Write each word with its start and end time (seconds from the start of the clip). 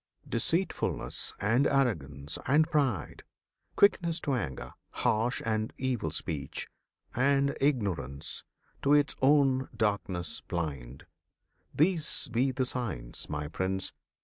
Deceitfulness, 0.27 1.31
and 1.39 1.67
arrogance, 1.67 2.39
and 2.47 2.67
pride, 2.71 3.21
Quickness 3.75 4.19
to 4.21 4.33
anger, 4.33 4.73
harsh 4.89 5.43
and 5.45 5.73
evil 5.77 6.09
speech, 6.09 6.67
And 7.13 7.55
ignorance, 7.61 8.43
to 8.81 8.95
its 8.95 9.15
own 9.21 9.69
darkness 9.77 10.41
blind, 10.47 11.05
These 11.71 12.29
be 12.33 12.49
the 12.51 12.65
signs, 12.65 13.29
My 13.29 13.47
Prince! 13.47 13.93